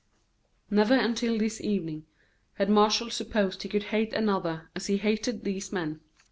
[0.71, 2.07] Never until this evening
[2.55, 5.99] had Martial supposed he could hate another as he hated these men.